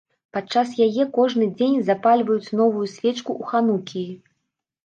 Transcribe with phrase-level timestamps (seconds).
[0.35, 4.11] Падчас яе кожны дзень запальваюць новую свечку ў ханукіі.